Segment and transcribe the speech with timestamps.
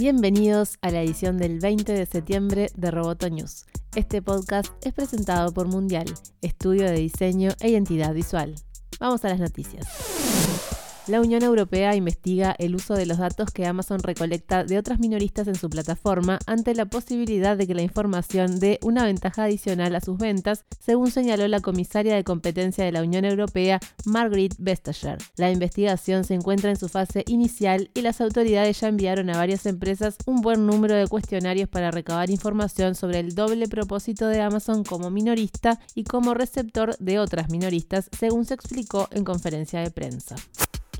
[0.00, 3.66] Bienvenidos a la edición del 20 de septiembre de Roboto News.
[3.94, 6.06] Este podcast es presentado por Mundial,
[6.40, 8.54] estudio de diseño e identidad visual.
[8.98, 10.79] Vamos a las noticias.
[11.10, 15.48] La Unión Europea investiga el uso de los datos que Amazon recolecta de otras minoristas
[15.48, 20.00] en su plataforma ante la posibilidad de que la información dé una ventaja adicional a
[20.00, 25.18] sus ventas, según señaló la comisaria de competencia de la Unión Europea, Margrethe Vestager.
[25.36, 29.66] La investigación se encuentra en su fase inicial y las autoridades ya enviaron a varias
[29.66, 34.84] empresas un buen número de cuestionarios para recabar información sobre el doble propósito de Amazon
[34.84, 40.36] como minorista y como receptor de otras minoristas, según se explicó en conferencia de prensa.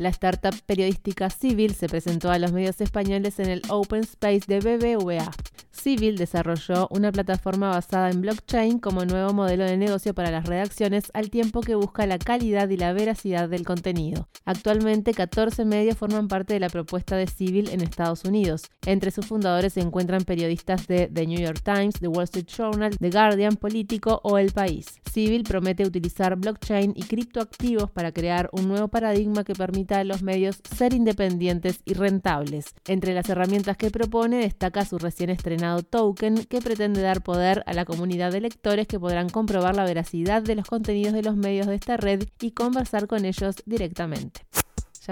[0.00, 4.60] La startup periodística Civil se presentó a los medios españoles en el Open Space de
[4.60, 5.30] BBVA.
[5.73, 11.10] Civil desarrolló una plataforma basada en blockchain como nuevo modelo de negocio para las redacciones
[11.12, 14.26] al tiempo que busca la calidad y la veracidad del contenido.
[14.46, 18.70] Actualmente 14 medios forman parte de la propuesta de Civil en Estados Unidos.
[18.87, 22.96] Entre sus fundadores se encuentran periodistas de The New York Times, The Wall Street Journal,
[22.96, 24.87] The Guardian, Político o El País.
[25.10, 30.22] Civil promete utilizar blockchain y criptoactivos para crear un nuevo paradigma que permita a los
[30.22, 32.74] medios ser independientes y rentables.
[32.86, 37.72] Entre las herramientas que propone destaca su recién estrenado token que pretende dar poder a
[37.72, 41.66] la comunidad de lectores que podrán comprobar la veracidad de los contenidos de los medios
[41.66, 44.42] de esta red y conversar con ellos directamente.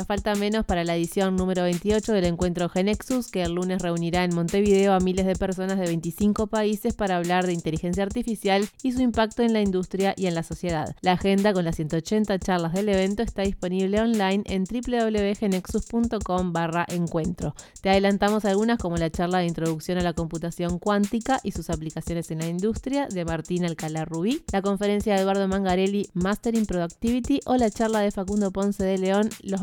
[0.05, 4.35] Falta menos para la edición número 28 del encuentro Genexus, que el lunes reunirá en
[4.35, 9.03] Montevideo a miles de personas de 25 países para hablar de inteligencia artificial y su
[9.03, 10.95] impacto en la industria y en la sociedad.
[11.01, 17.55] La agenda con las 180 charlas del evento está disponible online en www.genexus.com barra encuentro.
[17.81, 22.31] Te adelantamos algunas como la charla de introducción a la computación cuántica y sus aplicaciones
[22.31, 27.57] en la industria de Martín Alcalá Rubí, la conferencia de Eduardo Mangarelli Mastering Productivity o
[27.57, 29.63] la charla de Facundo Ponce de León Los